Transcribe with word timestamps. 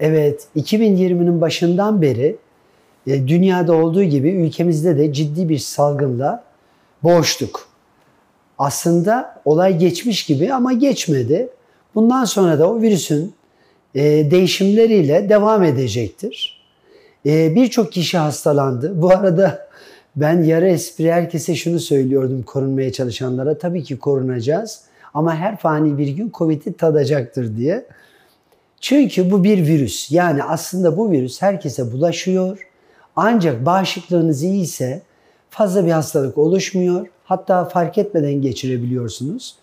Evet, 0.00 0.46
2020'nin 0.56 1.40
başından 1.40 2.02
beri 2.02 2.36
e, 3.06 3.28
dünyada 3.28 3.74
olduğu 3.74 4.02
gibi 4.02 4.30
ülkemizde 4.30 4.98
de 4.98 5.12
ciddi 5.12 5.48
bir 5.48 5.58
salgınla 5.58 6.44
boğuştuk. 7.02 7.68
Aslında 8.58 9.40
olay 9.44 9.78
geçmiş 9.78 10.26
gibi 10.26 10.52
ama 10.52 10.72
geçmedi. 10.72 11.48
Bundan 11.94 12.24
sonra 12.24 12.58
da 12.58 12.70
o 12.70 12.80
virüsün 12.80 13.34
e, 13.94 14.02
değişimleriyle 14.30 15.28
devam 15.28 15.64
edecektir. 15.64 16.62
E, 17.26 17.54
Birçok 17.54 17.92
kişi 17.92 18.18
hastalandı. 18.18 19.02
Bu 19.02 19.10
arada 19.10 19.68
ben 20.16 20.42
yarı 20.42 20.68
espri 20.68 21.12
herkese 21.12 21.54
şunu 21.54 21.80
söylüyordum 21.80 22.42
korunmaya 22.42 22.92
çalışanlara. 22.92 23.58
Tabii 23.58 23.82
ki 23.84 23.98
korunacağız 23.98 24.80
ama 25.14 25.36
her 25.36 25.56
fani 25.56 25.98
bir 25.98 26.08
gün 26.08 26.30
Covid'i 26.34 26.72
tadacaktır 26.72 27.56
diye. 27.56 27.86
Çünkü 28.80 29.30
bu 29.30 29.44
bir 29.44 29.66
virüs. 29.66 30.10
Yani 30.10 30.42
aslında 30.42 30.96
bu 30.96 31.10
virüs 31.10 31.42
herkese 31.42 31.92
bulaşıyor. 31.92 32.68
Ancak 33.16 33.66
bağışıklığınız 33.66 34.42
iyi 34.42 34.62
ise 34.62 35.02
fazla 35.50 35.86
bir 35.86 35.90
hastalık 35.90 36.38
oluşmuyor. 36.38 37.06
Hatta 37.24 37.64
fark 37.64 37.98
etmeden 37.98 38.42
geçirebiliyorsunuz. 38.42 39.56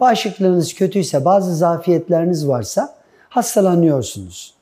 Bağışıklığınız 0.00 0.74
kötüyse, 0.74 1.24
bazı 1.24 1.56
zafiyetleriniz 1.56 2.48
varsa 2.48 2.94
hastalanıyorsunuz. 3.28 4.54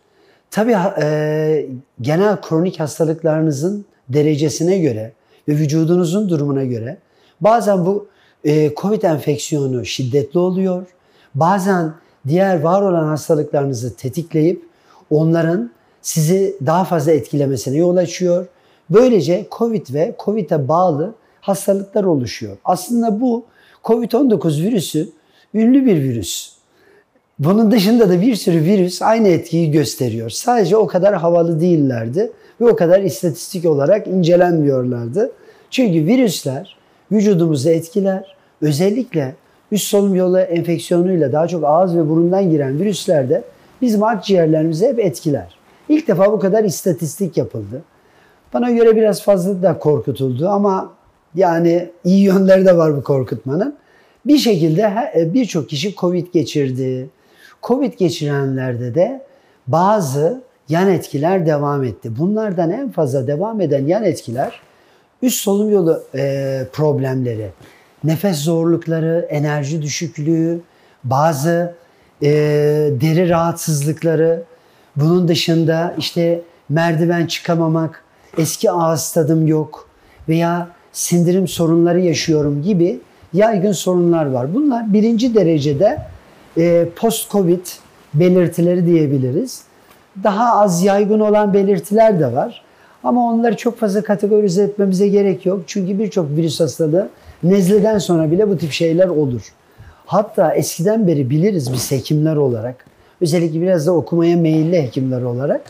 Tabii 0.51 0.77
e, 1.03 1.67
genel 2.01 2.41
kronik 2.41 2.81
hastalıklarınızın 2.81 3.85
derecesine 4.09 4.79
göre 4.79 5.13
ve 5.49 5.53
vücudunuzun 5.53 6.29
durumuna 6.29 6.65
göre 6.65 6.99
bazen 7.41 7.87
bu 7.87 8.09
e, 8.45 8.75
COVID 8.75 9.03
enfeksiyonu 9.03 9.85
şiddetli 9.85 10.39
oluyor. 10.39 10.87
Bazen 11.35 11.95
diğer 12.29 12.61
var 12.61 12.83
olan 12.83 13.07
hastalıklarınızı 13.07 13.97
tetikleyip 13.97 14.63
onların 15.11 15.71
sizi 16.03 16.57
daha 16.67 16.85
fazla 16.85 17.13
etkilemesine 17.13 17.77
yol 17.77 17.97
açıyor. 17.97 18.47
Böylece 18.91 19.47
COVID 19.59 19.95
ve 19.95 20.15
COVID'e 20.25 20.69
bağlı 20.69 21.15
hastalıklar 21.41 22.05
oluşuyor. 22.05 22.57
Aslında 22.65 23.21
bu 23.21 23.45
COVID-19 23.85 24.63
virüsü 24.63 25.09
ünlü 25.55 25.87
bir 25.87 26.03
virüs. 26.03 26.53
Bunun 27.39 27.71
dışında 27.71 28.09
da 28.09 28.21
bir 28.21 28.35
sürü 28.35 28.65
virüs 28.65 29.03
aynı 29.03 29.29
etkiyi 29.29 29.71
gösteriyor. 29.71 30.31
Sadece 30.31 30.77
o 30.77 30.87
kadar 30.87 31.15
havalı 31.15 31.61
değillerdi 31.61 32.33
ve 32.61 32.65
o 32.65 32.77
kadar 32.77 33.01
istatistik 33.01 33.65
olarak 33.65 34.07
incelenmiyorlardı. 34.07 35.33
Çünkü 35.71 36.07
virüsler 36.07 36.77
vücudumuzu 37.13 37.69
etkiler. 37.69 38.37
Özellikle 38.61 39.35
üst 39.73 39.87
solunum 39.87 40.15
yolu 40.15 40.39
enfeksiyonuyla 40.39 41.33
daha 41.33 41.49
çok 41.49 41.65
ağız 41.65 41.97
ve 41.97 42.09
burundan 42.09 42.51
giren 42.51 42.79
virüslerde 42.79 43.43
bizim 43.83 44.03
akciğerlerimizi 44.03 44.87
hep 44.87 44.99
etkiler. 44.99 45.55
İlk 45.89 46.09
defa 46.09 46.33
bu 46.33 46.41
kadar 46.41 46.65
istatistik 46.65 47.37
yapıldı. 47.37 47.83
Bana 48.55 48.71
göre 48.71 48.97
biraz 48.97 49.23
fazla 49.23 49.63
da 49.63 49.79
korkutuldu 49.79 50.49
ama 50.49 50.93
yani 51.35 51.91
iyi 52.05 52.25
yönleri 52.25 52.67
de 52.67 52.77
var 52.77 52.97
bu 52.97 53.03
korkutmanın. 53.03 53.77
Bir 54.27 54.39
şekilde 54.39 55.11
e, 55.17 55.35
birçok 55.35 55.69
kişi 55.69 55.95
Covid 55.95 56.27
geçirdi. 56.33 57.11
Covid 57.63 57.93
geçirenlerde 57.99 58.95
de 58.95 59.23
bazı 59.67 60.43
yan 60.69 60.91
etkiler 60.91 61.47
devam 61.47 61.85
etti. 61.85 62.19
Bunlardan 62.19 62.71
en 62.71 62.91
fazla 62.91 63.27
devam 63.27 63.61
eden 63.61 63.87
yan 63.87 64.05
etkiler 64.05 64.61
üst 65.23 65.41
solunum 65.41 65.71
yolu 65.71 66.03
e, 66.15 66.63
problemleri, 66.73 67.51
nefes 68.05 68.39
zorlukları, 68.39 69.27
enerji 69.31 69.83
düşüklüğü, 69.83 70.61
bazı 71.05 71.75
e, 72.23 72.29
deri 73.01 73.29
rahatsızlıkları, 73.29 74.43
bunun 74.97 75.29
dışında 75.29 75.95
işte 75.99 76.43
merdiven 76.69 77.27
çıkamamak, 77.27 78.05
eski 78.39 78.71
ağız 78.71 79.13
tadım 79.13 79.47
yok 79.47 79.89
veya 80.29 80.69
sindirim 80.93 81.49
sorunları 81.49 82.01
yaşıyorum 82.01 82.63
gibi 82.63 83.01
yaygın 83.33 83.73
sorunlar 83.73 84.27
var. 84.27 84.55
Bunlar 84.55 84.93
birinci 84.93 85.35
derecede 85.35 85.99
e, 86.59 86.89
post-covid 86.97 87.67
belirtileri 88.15 88.87
diyebiliriz. 88.87 89.63
Daha 90.25 90.61
az 90.61 90.85
yaygın 90.85 91.21
olan 91.21 91.55
belirtiler 91.55 92.21
de 92.21 92.33
var. 92.33 92.63
Ama 93.05 93.33
onları 93.33 93.57
çok 93.57 93.79
fazla 93.79 94.03
kategorize 94.03 94.63
etmemize 94.63 95.09
gerek 95.09 95.47
yok. 95.47 95.61
Çünkü 95.67 95.99
birçok 95.99 96.31
virüs 96.31 96.61
hastalığı 96.61 97.09
nezleden 97.43 97.99
sonra 97.99 98.31
bile 98.31 98.49
bu 98.49 98.59
tip 98.59 98.73
şeyler 98.73 99.09
olur. 99.09 99.53
Hatta 100.07 100.55
eskiden 100.55 101.07
beri 101.07 101.31
biliriz 101.31 101.73
biz 101.73 101.91
hekimler 101.91 102.37
olarak. 102.37 102.87
Özellikle 103.21 103.61
biraz 103.61 103.87
da 103.87 103.93
okumaya 103.93 104.37
meyilli 104.37 104.83
hekimler 104.83 105.23
olarak. 105.23 105.61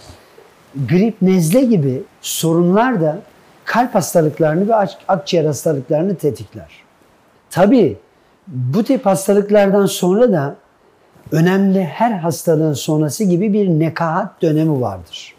Grip, 0.88 1.22
nezle 1.22 1.62
gibi 1.62 2.02
sorunlar 2.20 3.00
da 3.00 3.18
kalp 3.64 3.94
hastalıklarını 3.94 4.68
ve 4.68 4.74
akciğer 5.08 5.44
hastalıklarını 5.44 6.14
tetikler. 6.14 6.70
Tabii 7.50 7.96
bu 8.46 8.84
tip 8.84 9.06
hastalıklardan 9.06 9.86
sonra 9.86 10.32
da 10.32 10.56
önemli 11.32 11.84
her 11.84 12.10
hastalığın 12.10 12.72
sonrası 12.72 13.24
gibi 13.24 13.52
bir 13.52 13.68
nekahat 13.68 14.42
dönemi 14.42 14.80
vardır. 14.80 15.34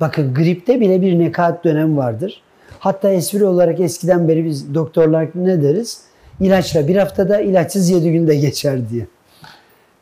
Bakın 0.00 0.34
gripte 0.34 0.80
bile 0.80 1.00
bir 1.00 1.18
nekahat 1.18 1.64
dönemi 1.64 1.96
vardır. 1.96 2.42
Hatta 2.78 3.10
espri 3.10 3.44
olarak 3.44 3.80
eskiden 3.80 4.28
beri 4.28 4.44
biz 4.44 4.74
doktorlar 4.74 5.28
ne 5.34 5.62
deriz? 5.62 6.00
İlaçla 6.40 6.88
bir 6.88 6.96
haftada 6.96 7.40
ilaçsız 7.40 7.90
yedi 7.90 8.12
günde 8.12 8.36
geçer 8.36 8.90
diye. 8.90 9.06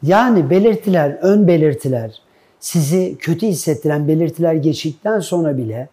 Yani 0.02 0.50
belirtiler, 0.50 1.18
ön 1.22 1.48
belirtiler, 1.48 2.20
sizi 2.60 3.16
kötü 3.18 3.46
hissettiren 3.46 4.08
belirtiler 4.08 4.54
geçtikten 4.54 5.20
sonra 5.20 5.56
bile 5.56 5.88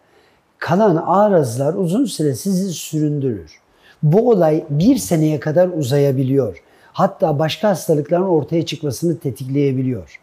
kalan 0.58 0.96
arızlar 0.96 1.74
uzun 1.74 2.04
süre 2.04 2.34
sizi 2.34 2.72
süründürür. 2.72 3.60
Bu 4.02 4.30
olay 4.30 4.64
bir 4.70 4.96
seneye 4.96 5.40
kadar 5.40 5.68
uzayabiliyor. 5.68 6.62
Hatta 6.92 7.38
başka 7.38 7.68
hastalıkların 7.68 8.22
ortaya 8.22 8.66
çıkmasını 8.66 9.18
tetikleyebiliyor. 9.18 10.20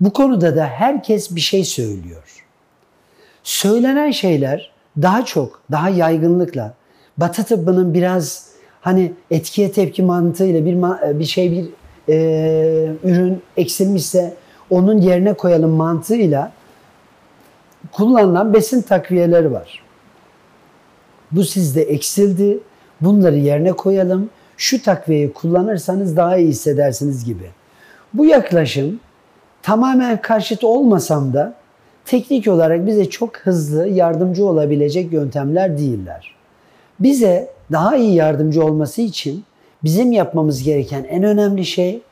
Bu 0.00 0.12
konuda 0.12 0.56
da 0.56 0.66
herkes 0.66 1.36
bir 1.36 1.40
şey 1.40 1.64
söylüyor. 1.64 2.44
Söylenen 3.42 4.10
şeyler 4.10 4.73
daha 5.02 5.24
çok, 5.24 5.62
daha 5.70 5.88
yaygınlıkla 5.88 6.74
Batı 7.16 7.44
tıbbının 7.44 7.94
biraz 7.94 8.48
hani 8.80 9.12
etkiye 9.30 9.72
tepki 9.72 10.02
mantığıyla 10.02 10.64
bir 10.64 10.76
bir 11.18 11.24
şey 11.24 11.52
bir 11.52 11.66
e, 12.08 12.92
ürün 13.04 13.42
eksilmişse 13.56 14.34
onun 14.70 14.98
yerine 14.98 15.34
koyalım 15.34 15.70
mantığıyla 15.70 16.52
kullanılan 17.92 18.54
besin 18.54 18.82
takviyeleri 18.82 19.52
var. 19.52 19.82
Bu 21.32 21.44
sizde 21.44 21.82
eksildi. 21.82 22.58
Bunları 23.00 23.36
yerine 23.36 23.72
koyalım. 23.72 24.30
Şu 24.56 24.82
takviyeyi 24.82 25.32
kullanırsanız 25.32 26.16
daha 26.16 26.36
iyi 26.36 26.48
hissedersiniz 26.48 27.24
gibi. 27.24 27.50
Bu 28.14 28.24
yaklaşım 28.24 29.00
tamamen 29.62 30.22
karşıt 30.22 30.64
olmasam 30.64 31.32
da 31.32 31.54
teknik 32.06 32.48
olarak 32.48 32.86
bize 32.86 33.10
çok 33.10 33.36
hızlı 33.36 33.88
yardımcı 33.88 34.46
olabilecek 34.46 35.12
yöntemler 35.12 35.78
değiller. 35.78 36.34
Bize 37.00 37.50
daha 37.72 37.96
iyi 37.96 38.14
yardımcı 38.14 38.64
olması 38.64 39.02
için 39.02 39.44
bizim 39.84 40.12
yapmamız 40.12 40.62
gereken 40.62 41.04
en 41.04 41.22
önemli 41.22 41.64
şey 41.64 42.02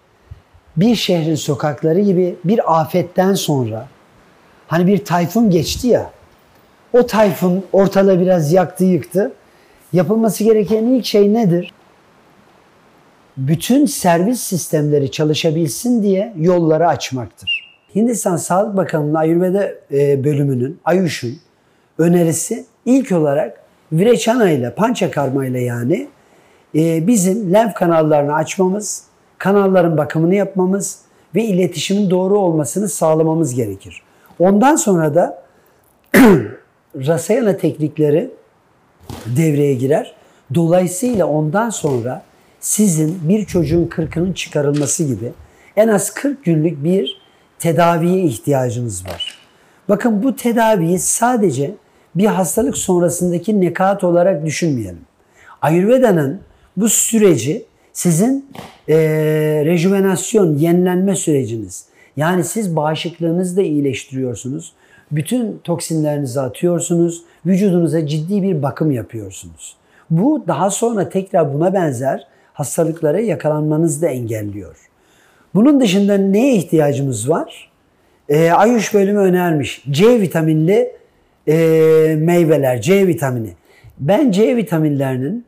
bir 0.76 0.94
şehrin 0.94 1.34
sokakları 1.34 2.00
gibi 2.00 2.36
bir 2.44 2.80
afetten 2.80 3.34
sonra 3.34 3.88
hani 4.68 4.86
bir 4.86 5.04
tayfun 5.04 5.50
geçti 5.50 5.88
ya 5.88 6.10
o 6.92 7.06
tayfun 7.06 7.64
ortalığı 7.72 8.20
biraz 8.20 8.52
yaktı 8.52 8.84
yıktı. 8.84 9.32
Yapılması 9.92 10.44
gereken 10.44 10.84
ilk 10.84 11.06
şey 11.06 11.34
nedir? 11.34 11.72
Bütün 13.36 13.86
servis 13.86 14.40
sistemleri 14.40 15.10
çalışabilsin 15.10 16.02
diye 16.02 16.32
yolları 16.36 16.88
açmaktır. 16.88 17.61
Hindistan 17.94 18.36
Sağlık 18.36 18.76
Bakanlığı'nın 18.76 19.14
Ayurveda 19.14 19.70
e, 19.92 20.24
bölümünün, 20.24 20.80
Ayuş'un 20.84 21.36
önerisi 21.98 22.64
ilk 22.84 23.12
olarak 23.12 23.62
Vireçana 23.92 24.50
ile, 24.50 24.74
Pançakarma 24.74 25.46
ile 25.46 25.60
yani 25.60 26.08
e, 26.74 27.06
bizim 27.06 27.52
lenf 27.52 27.74
kanallarını 27.74 28.34
açmamız, 28.34 29.04
kanalların 29.38 29.96
bakımını 29.96 30.34
yapmamız 30.34 30.98
ve 31.34 31.44
iletişimin 31.44 32.10
doğru 32.10 32.38
olmasını 32.38 32.88
sağlamamız 32.88 33.54
gerekir. 33.54 34.02
Ondan 34.38 34.76
sonra 34.76 35.14
da 35.14 35.42
Rasayana 36.96 37.56
teknikleri 37.56 38.30
devreye 39.26 39.74
girer. 39.74 40.14
Dolayısıyla 40.54 41.26
ondan 41.26 41.70
sonra 41.70 42.22
sizin 42.60 43.28
bir 43.28 43.44
çocuğun 43.44 43.86
kırkının 43.86 44.32
çıkarılması 44.32 45.04
gibi 45.04 45.32
en 45.76 45.88
az 45.88 46.14
40 46.14 46.44
günlük 46.44 46.84
bir 46.84 47.21
tedaviye 47.62 48.22
ihtiyacınız 48.22 49.06
var. 49.06 49.38
Bakın 49.88 50.22
bu 50.22 50.36
tedaviyi 50.36 50.98
sadece 50.98 51.74
bir 52.14 52.26
hastalık 52.26 52.76
sonrasındaki 52.76 53.60
nekat 53.60 54.04
olarak 54.04 54.46
düşünmeyelim. 54.46 55.00
Ayurveda'nın 55.62 56.40
bu 56.76 56.88
süreci 56.88 57.64
sizin 57.92 58.50
e, 58.88 58.96
rejuvenasyon, 59.64 60.56
yenilenme 60.56 61.16
süreciniz. 61.16 61.86
Yani 62.16 62.44
siz 62.44 62.76
bağışıklığınızı 62.76 63.56
da 63.56 63.62
iyileştiriyorsunuz. 63.62 64.72
Bütün 65.10 65.58
toksinlerinizi 65.64 66.40
atıyorsunuz. 66.40 67.22
Vücudunuza 67.46 68.06
ciddi 68.06 68.42
bir 68.42 68.62
bakım 68.62 68.90
yapıyorsunuz. 68.90 69.76
Bu 70.10 70.44
daha 70.48 70.70
sonra 70.70 71.08
tekrar 71.08 71.54
buna 71.54 71.74
benzer 71.74 72.26
hastalıklara 72.52 73.20
yakalanmanızı 73.20 74.02
da 74.02 74.06
engelliyor. 74.06 74.91
Bunun 75.54 75.80
dışında 75.80 76.14
neye 76.18 76.54
ihtiyacımız 76.54 77.30
var? 77.30 77.70
E, 78.28 78.50
Ayuş 78.50 78.94
bölümü 78.94 79.18
önermiş. 79.18 79.84
C 79.90 80.20
vitaminli 80.20 80.92
e, 81.48 81.54
meyveler, 82.18 82.80
C 82.80 83.06
vitamini. 83.06 83.50
Ben 83.98 84.30
C 84.30 84.56
vitaminlerinin 84.56 85.44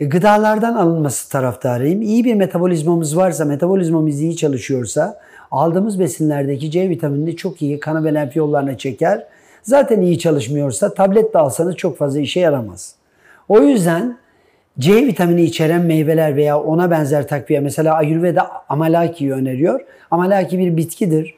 e, 0.00 0.04
gıdalardan 0.04 0.74
alınması 0.74 1.30
taraftarıyım. 1.30 2.02
İyi 2.02 2.24
bir 2.24 2.34
metabolizmamız 2.34 3.16
varsa, 3.16 3.44
metabolizmamız 3.44 4.20
iyi 4.20 4.36
çalışıyorsa 4.36 5.20
aldığımız 5.50 6.00
besinlerdeki 6.00 6.70
C 6.70 6.88
vitaminini 6.88 7.36
çok 7.36 7.62
iyi 7.62 7.80
kana 7.80 8.04
ve 8.04 8.14
lenf 8.14 8.36
yollarına 8.36 8.78
çeker. 8.78 9.26
Zaten 9.62 10.00
iyi 10.00 10.18
çalışmıyorsa 10.18 10.94
tablet 10.94 11.34
de 11.34 11.38
alsanız 11.38 11.76
çok 11.76 11.98
fazla 11.98 12.20
işe 12.20 12.40
yaramaz. 12.40 12.94
O 13.48 13.60
yüzden 13.60 14.16
C 14.80 15.06
vitamini 15.06 15.42
içeren 15.42 15.80
meyveler 15.80 16.36
veya 16.36 16.60
ona 16.60 16.90
benzer 16.90 17.28
takviye 17.28 17.60
mesela 17.60 17.94
Ayurveda 17.94 18.50
amalaki'yi 18.68 19.32
öneriyor. 19.32 19.80
Amalaki 20.10 20.58
bir 20.58 20.76
bitkidir. 20.76 21.34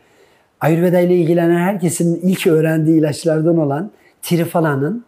Ayurveda 0.60 1.00
ile 1.00 1.16
ilgilenen 1.16 1.58
herkesin 1.58 2.20
ilk 2.22 2.46
öğrendiği 2.46 2.98
ilaçlardan 2.98 3.58
olan 3.58 3.90
trifalanın 4.22 5.04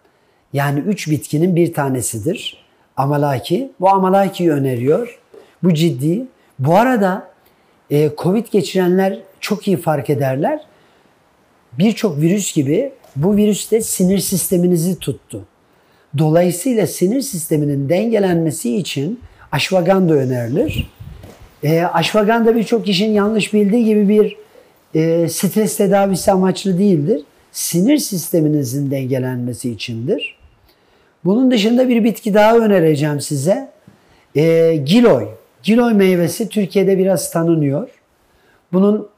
yani 0.53 0.81
üç 0.81 1.11
bitkinin 1.11 1.57
bir 1.57 1.73
tanesidir. 1.73 2.65
Amalaki. 2.97 3.73
Bu 3.81 3.89
amalaki'yi 3.89 4.51
öneriyor. 4.51 5.19
Bu 5.63 5.75
ciddi. 5.75 6.27
Bu 6.59 6.77
arada 6.77 7.29
e, 7.91 8.11
Covid 8.19 8.47
geçirenler 8.51 9.19
çok 9.41 9.69
iyi 9.69 9.77
fark 9.77 10.11
ederler. 10.11 10.61
Birçok 11.79 12.21
virüs 12.21 12.55
gibi 12.55 12.93
bu 13.17 13.37
virüs 13.37 13.71
de 13.71 13.81
sinir 13.81 14.19
sisteminizi 14.19 14.99
tuttu. 14.99 15.45
Dolayısıyla 16.19 16.87
sinir 16.87 17.21
sisteminin 17.21 17.89
dengelenmesi 17.89 18.77
için 18.77 19.21
aşvaganda 19.53 20.15
önerilir. 20.15 20.91
E, 21.63 21.83
aşvaganda 21.83 22.57
birçok 22.57 22.87
kişinin 22.87 23.15
yanlış 23.15 23.55
bildiği 23.55 23.85
gibi 23.85 24.09
bir 24.09 24.37
e, 24.95 25.29
stres 25.29 25.77
tedavisi 25.77 26.33
amaçlı 26.33 26.79
değildir. 26.79 27.23
Sinir 27.53 27.99
sisteminizin 27.99 28.91
dengelenmesi 28.91 29.71
içindir. 29.71 30.37
Bunun 31.25 31.51
dışında 31.51 31.89
bir 31.89 32.05
bitki 32.05 32.35
daha 32.35 32.59
önereceğim 32.59 33.21
size. 33.21 33.69
E, 34.37 34.77
giloy. 34.77 35.29
Giloy 35.63 35.95
meyvesi 35.95 36.49
Türkiye'de 36.49 36.99
biraz 36.99 37.31
tanınıyor. 37.31 37.89
Bunun 38.73 39.09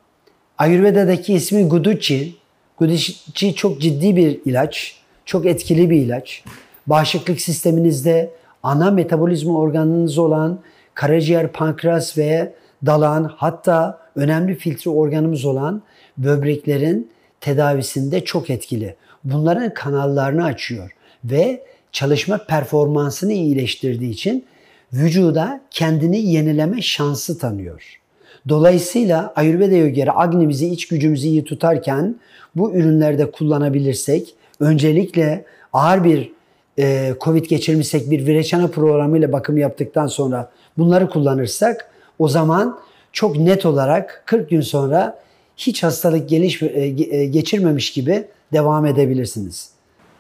Ayurveda'daki 0.58 1.34
ismi 1.34 1.68
Guduchi. 1.68 2.34
Guduchi 2.78 3.54
çok 3.54 3.80
ciddi 3.80 4.16
bir 4.16 4.40
ilaç. 4.44 4.96
Çok 5.24 5.46
etkili 5.46 5.90
bir 5.90 5.96
ilaç. 5.96 6.44
Bağışıklık 6.86 7.40
sisteminizde 7.40 8.30
ana 8.62 8.90
metabolizma 8.90 9.58
organınız 9.58 10.18
olan 10.18 10.58
karaciğer, 10.94 11.52
pankreas 11.52 12.18
ve 12.18 12.52
dalağın 12.86 13.24
hatta 13.24 13.98
önemli 14.16 14.54
filtre 14.54 14.90
organımız 14.90 15.44
olan 15.44 15.82
böbreklerin 16.18 17.10
tedavisinde 17.40 18.24
çok 18.24 18.50
etkili. 18.50 18.96
Bunların 19.24 19.74
kanallarını 19.74 20.44
açıyor 20.44 20.90
ve 21.24 21.62
çalışma 21.92 22.38
performansını 22.38 23.32
iyileştirdiği 23.32 24.10
için 24.10 24.44
vücuda 24.92 25.60
kendini 25.70 26.18
yenileme 26.18 26.82
şansı 26.82 27.38
tanıyor. 27.38 28.00
Dolayısıyla 28.48 29.32
Ayurveda'ya 29.36 29.88
göre 29.88 30.10
Agni'mizi, 30.14 30.68
iç 30.68 30.88
gücümüzü 30.88 31.26
iyi 31.26 31.44
tutarken 31.44 32.16
bu 32.56 32.72
ürünlerde 32.72 33.30
kullanabilirsek 33.30 34.34
öncelikle 34.60 35.44
ağır 35.72 36.04
bir 36.04 36.32
e, 36.78 37.14
Covid 37.20 37.44
geçirmişsek 37.44 38.10
bir 38.10 38.26
Vireçana 38.26 38.68
programıyla 38.68 39.32
bakım 39.32 39.56
yaptıktan 39.56 40.06
sonra 40.06 40.50
bunları 40.78 41.10
kullanırsak 41.10 41.88
o 42.18 42.28
zaman 42.28 42.78
çok 43.12 43.36
net 43.36 43.66
olarak 43.66 44.22
40 44.26 44.50
gün 44.50 44.60
sonra 44.60 45.18
hiç 45.56 45.82
hastalık 45.82 46.28
geliş, 46.28 46.62
e, 46.62 46.66
e, 46.66 47.26
geçirmemiş 47.26 47.92
gibi 47.92 48.24
devam 48.52 48.86
edebilirsiniz. 48.86 49.70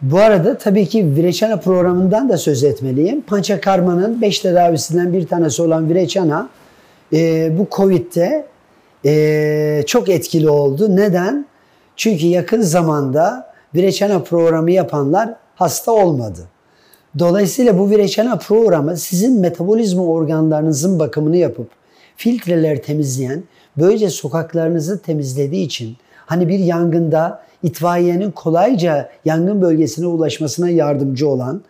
Bu 0.02 0.18
arada 0.18 0.58
tabii 0.58 0.86
ki 0.86 1.16
Vireçana 1.16 1.56
programından 1.56 2.28
da 2.28 2.38
söz 2.38 2.64
etmeliyim. 2.64 3.20
Panchakarma'nın 3.20 4.22
5 4.22 4.38
tedavisinden 4.38 5.12
bir 5.12 5.26
tanesi 5.26 5.62
olan 5.62 5.88
Vireçana 5.88 6.48
e, 7.12 7.52
bu 7.58 7.68
Covid'de 7.76 8.46
e, 9.04 9.82
çok 9.86 10.08
etkili 10.08 10.50
oldu. 10.50 10.96
Neden? 10.96 11.46
Çünkü 11.96 12.26
yakın 12.26 12.60
zamanda 12.60 13.52
Vireçana 13.74 14.22
programı 14.22 14.70
yapanlar 14.70 15.34
hasta 15.56 15.92
olmadı. 15.92 16.40
Dolayısıyla 17.18 17.78
bu 17.78 17.90
Vireçana 17.90 18.38
programı 18.38 18.96
sizin 18.96 19.40
metabolizma 19.40 20.04
organlarınızın 20.04 20.98
bakımını 20.98 21.36
yapıp 21.36 21.68
filtreler 22.16 22.82
temizleyen, 22.82 23.42
böylece 23.76 24.10
sokaklarınızı 24.10 25.02
temizlediği 25.02 25.66
için 25.66 25.96
hani 26.26 26.48
bir 26.48 26.58
yangında 26.58 27.42
itfaiyenin 27.62 28.30
kolayca 28.30 29.08
yangın 29.24 29.62
bölgesine 29.62 30.06
ulaşmasına 30.06 30.70
yardımcı 30.70 31.28
olan, 31.28 31.62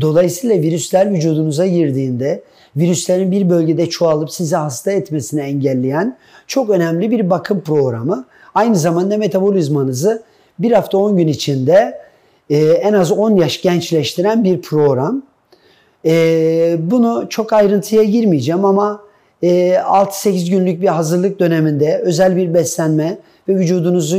dolayısıyla 0.00 0.62
virüsler 0.62 1.10
vücudunuza 1.10 1.66
girdiğinde 1.66 2.42
virüslerin 2.76 3.30
bir 3.30 3.50
bölgede 3.50 3.88
çoğalıp 3.88 4.30
sizi 4.30 4.56
hasta 4.56 4.90
etmesini 4.90 5.40
engelleyen 5.40 6.16
çok 6.46 6.70
önemli 6.70 7.10
bir 7.10 7.30
bakım 7.30 7.60
programı. 7.60 8.24
Aynı 8.54 8.76
zamanda 8.76 9.16
metabolizmanızı 9.16 10.22
bir 10.58 10.72
hafta 10.72 10.98
10 10.98 11.16
gün 11.16 11.28
içinde 11.28 12.04
e, 12.50 12.56
en 12.56 12.92
az 12.92 13.12
10 13.12 13.36
yaş 13.36 13.62
gençleştiren 13.62 14.44
bir 14.44 14.62
program. 14.62 15.22
E, 16.04 16.76
bunu 16.78 17.26
çok 17.28 17.52
ayrıntıya 17.52 18.02
girmeyeceğim 18.02 18.64
ama 18.64 19.02
e, 19.42 19.74
6-8 19.74 20.50
günlük 20.50 20.82
bir 20.82 20.88
hazırlık 20.88 21.40
döneminde 21.40 21.98
özel 21.98 22.36
bir 22.36 22.54
beslenme 22.54 23.18
ve 23.48 23.54
vücudunuzu 23.54 24.18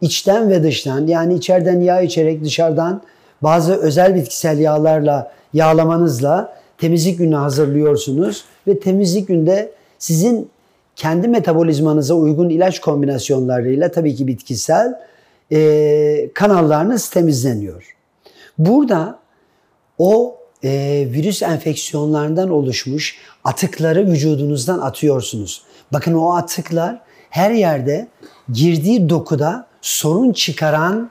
içten 0.00 0.50
ve 0.50 0.62
dıştan 0.62 1.06
yani 1.06 1.34
içeriden 1.34 1.80
yağ 1.80 2.00
içerek 2.00 2.44
dışarıdan 2.44 3.02
bazı 3.42 3.74
özel 3.74 4.14
bitkisel 4.14 4.58
yağlarla 4.58 5.32
yağlamanızla 5.54 6.54
temizlik 6.78 7.18
günü 7.18 7.34
hazırlıyorsunuz 7.34 8.44
ve 8.66 8.80
temizlik 8.80 9.28
günde 9.28 9.72
sizin 9.98 10.50
kendi 10.96 11.28
metabolizmanıza 11.28 12.14
uygun 12.14 12.48
ilaç 12.48 12.80
kombinasyonlarıyla 12.80 13.90
tabii 13.90 14.14
ki 14.14 14.26
bitkisel 14.26 14.94
e, 15.52 16.30
kanallarınız 16.34 17.10
temizleniyor. 17.10 17.96
Burada 18.58 19.18
o 19.98 20.36
e, 20.64 20.70
virüs 21.12 21.42
enfeksiyonlarından 21.42 22.50
oluşmuş 22.50 23.18
atıkları 23.44 24.06
vücudunuzdan 24.06 24.78
atıyorsunuz. 24.78 25.62
Bakın 25.92 26.14
o 26.14 26.34
atıklar 26.34 27.00
her 27.30 27.50
yerde 27.50 28.08
girdiği 28.52 29.08
dokuda 29.08 29.66
sorun 29.80 30.32
çıkaran 30.32 31.10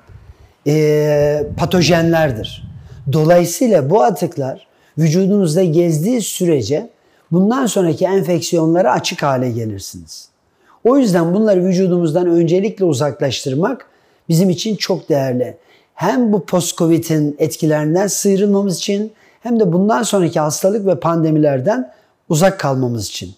e, 0.67 1.43
patojenlerdir. 1.57 2.71
Dolayısıyla 3.13 3.89
bu 3.89 4.03
atıklar 4.03 4.67
vücudunuzda 4.97 5.63
gezdiği 5.63 6.21
sürece 6.21 6.89
bundan 7.31 7.65
sonraki 7.65 8.05
enfeksiyonlara 8.05 8.91
açık 8.91 9.23
hale 9.23 9.51
gelirsiniz. 9.51 10.29
O 10.83 10.97
yüzden 10.97 11.33
bunları 11.33 11.65
vücudumuzdan 11.65 12.27
öncelikle 12.27 12.85
uzaklaştırmak 12.85 13.90
bizim 14.31 14.49
için 14.49 14.75
çok 14.75 15.09
değerli. 15.09 15.57
Hem 15.93 16.33
bu 16.33 16.45
post-Covid'in 16.45 17.35
etkilerinden 17.39 18.07
sıyrılmamız 18.07 18.77
için 18.77 19.11
hem 19.41 19.59
de 19.59 19.73
bundan 19.73 20.03
sonraki 20.03 20.39
hastalık 20.39 20.85
ve 20.85 20.99
pandemilerden 20.99 21.91
uzak 22.29 22.59
kalmamız 22.59 23.07
için. 23.07 23.33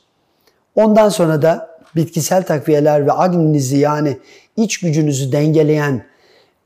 Ondan 0.75 1.09
sonra 1.09 1.41
da 1.41 1.69
bitkisel 1.95 2.43
takviyeler 2.43 3.05
ve 3.05 3.11
agninizi 3.11 3.77
yani 3.77 4.17
iç 4.57 4.79
gücünüzü 4.79 5.31
dengeleyen 5.31 6.05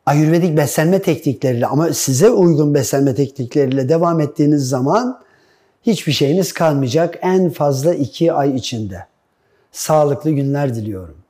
ayurvedik 0.06 0.58
beslenme 0.58 1.02
teknikleriyle 1.02 1.68
ama 1.68 1.94
size 1.94 2.30
uygun 2.30 2.74
beslenme 2.74 3.16
teknikleriyle 3.16 3.90
devam 3.90 4.20
ettiğiniz 4.20 4.70
zaman 4.70 5.20
hiçbir 5.84 6.12
şeyiniz 6.12 6.54
kalmayacak 6.54 7.20
en 7.22 7.50
fazla 7.50 7.94
iki 7.94 8.34
ay 8.34 8.56
içinde. 8.56 9.06
Sağlıklı 9.72 10.32
günler 10.32 10.76
diliyorum. 10.76 11.27